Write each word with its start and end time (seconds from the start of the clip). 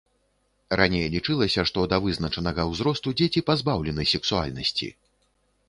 Раней 0.79 1.03
лічылася, 1.15 1.65
што 1.71 1.83
да 1.91 1.99
вызначанага 2.07 2.65
ўзросту 2.71 3.15
дзеці 3.21 3.45
пазбаўлены 3.53 4.09
сексуальнасці. 4.17 4.93